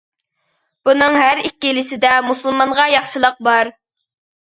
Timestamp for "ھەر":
1.25-1.43